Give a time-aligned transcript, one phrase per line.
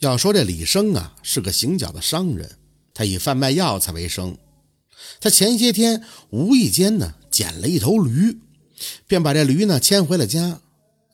[0.00, 2.48] 要说这李生啊，是个行脚的商人，
[2.94, 4.36] 他以贩卖药材为生。
[5.20, 8.38] 他前些天无意间呢捡了一头驴，
[9.08, 10.60] 便把这驴呢牵回了家。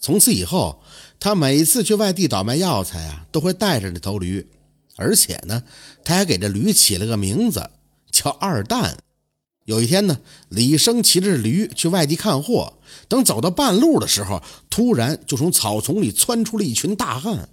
[0.00, 0.82] 从此以后，
[1.18, 4.46] 他每次去外地倒卖药材啊，都会带着这头驴，
[4.96, 5.62] 而且呢，
[6.04, 7.70] 他还给这驴起了个名字，
[8.10, 8.98] 叫二蛋。
[9.64, 10.20] 有一天呢，
[10.50, 12.74] 李生骑着驴去外地看货，
[13.08, 17.48] 等走到半路的时候，突然就从草丛里窜出了一群大汉。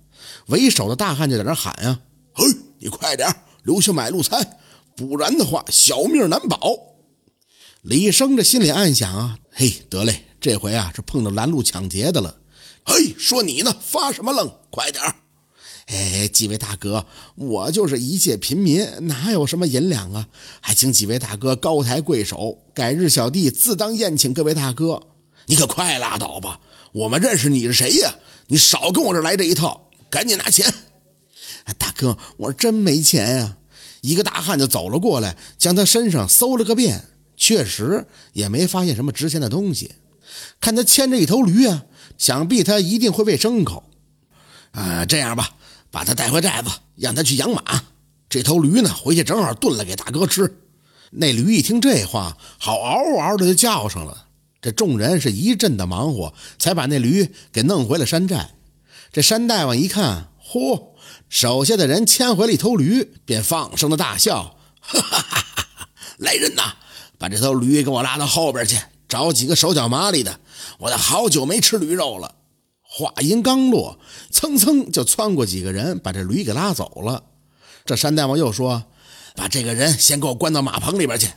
[0.48, 2.00] 为首的大汉就在那喊呀
[2.34, 2.46] ：“嘿，
[2.80, 3.34] 你快点
[3.64, 4.60] 留下买路财，
[4.96, 6.58] 不然的话小命难保。”
[7.82, 12.38] 李生这心里暗想啊：“嘿，得嘞，这回啊是碰到拦路抢劫的了。”
[12.86, 14.52] 嘿，说你呢，发什么愣？
[14.70, 15.04] 快点
[15.88, 20.28] 哎，几位大哥，我就是一介平民，哪有什么银两啊？
[20.62, 25.02] 还请几位大哥高抬贵手，改日小弟自当宴请各位大哥。
[25.48, 26.60] 你可快拉倒吧，
[26.94, 28.16] 我们认识你是谁呀？
[28.48, 29.90] 你少跟我这来这一套。
[30.12, 30.72] 赶紧拿钱！
[31.80, 33.58] 大哥，我真没钱呀！
[34.02, 37.06] 一个大汉就走了过来，将他身上搜了个遍，
[37.38, 39.94] 确实也没发现什么值钱的东西。
[40.60, 41.86] 看他牵着一头驴啊，
[42.18, 43.84] 想必他一定会喂牲口。
[44.72, 45.52] 啊，这样吧，
[45.90, 47.84] 把他带回寨子，让他去养马。
[48.28, 50.58] 这头驴呢，回去正好炖了给大哥吃。
[51.12, 54.26] 那驴一听这话，好嗷嗷的就叫上了。
[54.62, 58.52] 这众人是一阵的忙活，才把那驴给弄回了山寨。
[59.12, 60.94] 这山大王一看，嚯，
[61.28, 65.42] 手下的人牵回了一头驴，便放声的大笑：“哈哈哈
[65.76, 66.76] 哈来人呐，
[67.18, 68.78] 把这头驴给我拉到后边去，
[69.10, 70.40] 找几个手脚麻利的，
[70.80, 72.36] 我都好久没吃驴肉了。”
[72.84, 77.24] 话音刚落，蹭蹭就窜过几个人，把这驴给拉走了。
[77.84, 78.86] 这山大王又说
[79.36, 81.28] ：“把这个人先给我关到马棚里边去。”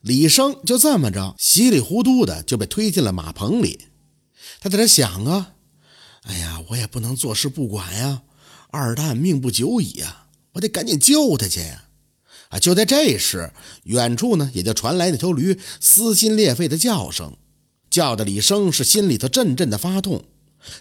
[0.00, 3.88] 李生就这么着，稀里糊涂的就被推进了马棚里。
[4.60, 5.52] 他在这想啊。
[6.28, 8.20] 哎呀，我也不能坐视不管呀！
[8.70, 11.84] 二蛋命不久矣呀，我得赶紧救他去呀！
[12.50, 13.50] 啊，就在这时，
[13.84, 17.34] 远处呢也就传来那头驴撕心裂肺的叫声，
[17.88, 20.22] 叫的李生是心里头阵阵的发痛。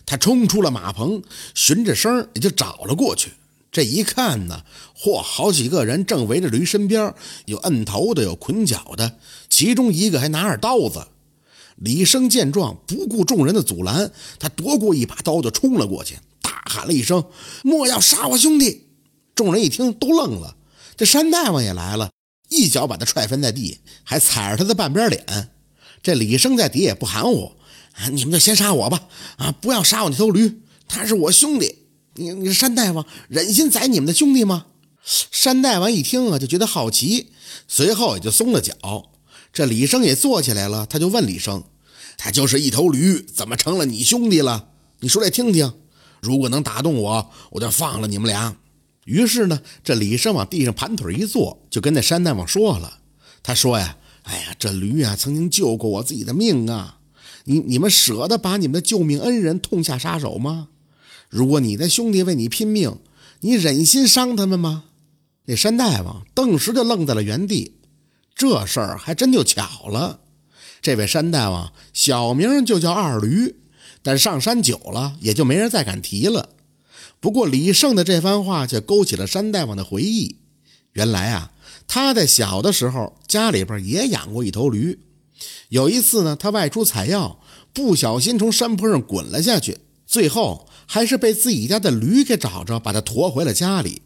[0.06, 1.24] 他冲出了马棚，
[1.56, 3.32] 循着声也就找了过去。
[3.72, 4.66] 这一看呢，
[5.00, 7.14] 嚯，好几个人正围着驴身边，
[7.46, 9.18] 有摁头的，有捆脚的，
[9.50, 11.08] 其中一个还拿着刀子。
[11.78, 17.24] 李生见状，不顾众人的阻拦，他夺过一把刀就冲了过去，大喊了一声
[17.64, 18.88] ：“莫要杀我兄弟！”
[19.36, 20.58] 众人一听都愣了。
[20.96, 22.10] 这山大王也来了，
[22.50, 25.52] 一脚把他踹翻在地，还踩着他的半边脸。
[26.02, 27.52] 这李生在底下也不含糊
[27.94, 29.08] ：“啊，你们就先杀我吧！
[29.38, 31.84] 啊，不要杀我那头驴，他是我兄弟。
[32.16, 34.66] 你你山大王忍心宰你们的兄弟吗？”
[35.06, 37.30] 山大王一听啊，就觉得好奇，
[37.68, 38.74] 随后也就松了脚。
[39.54, 41.64] 这李生也坐起来了，他就问李生
[42.18, 44.70] ：“他就是一头驴，怎么成了你兄弟了？
[45.00, 45.74] 你说来听听。
[46.22, 48.58] 如果能打动我，我就放了你们俩。”
[49.06, 53.00] 于是呢，这李生往地上盘腿一坐，就跟那山大王说了
[53.42, 57.00] ：“他说呀，哎呀，这驴啊，曾经救过我自己的命啊！
[57.46, 60.68] 你你们舍得把你们的救命恩人痛下杀手吗？
[61.30, 62.98] 如果你的兄弟为你拼命，
[63.40, 64.84] 你忍心伤他们吗？”
[65.50, 67.77] 那山大王顿时就愣在了原地。
[68.38, 70.20] 这事儿还真就巧了，
[70.80, 73.56] 这位山大王小名就叫二驴，
[74.04, 76.50] 但上山久了，也就没人再敢提了。
[77.20, 80.38] 不过李胜的这番话却勾起了山大王的回忆。
[80.94, 81.52] 原来啊，
[81.88, 85.00] 他在小的时候家里边也养过一头驴。
[85.70, 87.40] 有一次呢，他外出采药，
[87.74, 94.04] 不小心从山坡上滚了下去，最后还是被自己家的驴给找着，把他驮回了家里。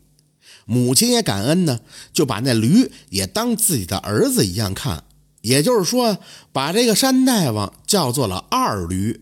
[0.66, 1.80] 母亲也感恩呢，
[2.14, 5.04] 就把那驴也当自己的儿子一样看，
[5.42, 6.20] 也就是说，
[6.52, 9.22] 把这个山大王叫做了二驴。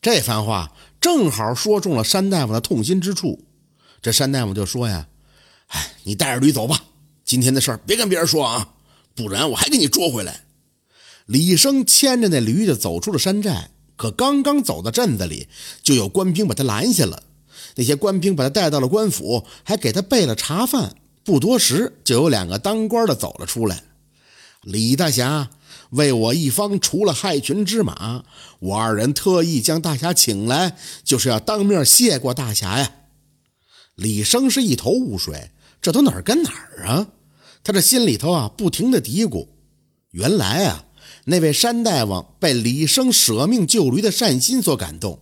[0.00, 3.44] 这番话正好说中了山大王的痛心之处。
[4.00, 5.08] 这山大王就说呀
[5.68, 6.84] ：“哎，你带着驴走吧，
[7.24, 8.74] 今天的事儿别跟别人说啊，
[9.14, 10.42] 不然我还给你捉回来。”
[11.26, 15.48] 李生牵着那驴就走出了山寨，可刚刚走到镇子里，
[15.82, 17.24] 就有官兵把他拦下了。
[17.74, 20.94] 那些官兵把他带到了官府，还给他备了茶饭。
[21.24, 23.82] 不多时，就有两个当官的走了出来。
[24.62, 25.50] 李大侠
[25.90, 28.24] 为我一方除了害群之马，
[28.60, 32.92] 我二人特意将大侠请来，就是要当面谢过大侠呀。
[33.94, 35.50] 李生是一头雾水，
[35.80, 37.08] 这都哪儿跟哪儿啊？
[37.64, 39.48] 他这心里头啊，不停的嘀咕。
[40.12, 40.84] 原来啊，
[41.24, 45.20] 那位山大王被李生舍命救驴的善心所感动。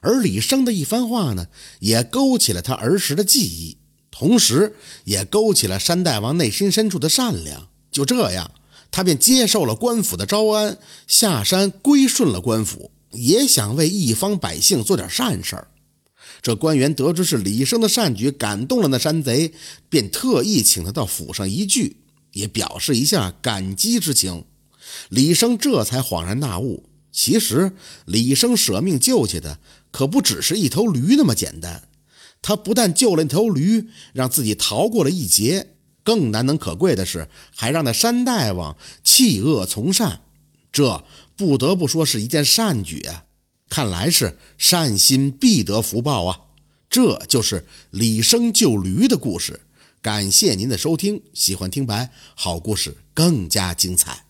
[0.00, 1.46] 而李生的一番话呢，
[1.80, 3.76] 也勾起了他儿时的记忆，
[4.10, 4.74] 同时
[5.04, 7.68] 也勾起了山大王内心深处的善良。
[7.90, 8.50] 就这样，
[8.90, 15.68] 他便接受了官府的招安，下山归顺了官府，也想为一方百姓做点善事儿。
[16.40, 19.52] 这官员得知是李生的善举感动了那山贼，
[19.90, 21.96] 便特意请他到府上一聚，
[22.32, 24.44] 也表示一下感激之情。
[25.10, 27.72] 李生这才恍然大悟，其实
[28.06, 29.58] 李生舍命救下的
[29.90, 31.88] 可不只是一头驴那么简单。
[32.42, 40.22] 他不但救了那头驴，让自己逃过了一劫，更难能可贵的是，还让那山大王弃恶从善。
[40.72, 41.04] 这
[41.36, 43.24] 不得不说是一件善举啊！
[43.68, 46.40] 看来是善心必得福报啊！
[46.88, 49.60] 这就是李生救驴的故事。
[50.00, 54.29] 感谢您的收听，喜欢听白好故事更加精彩。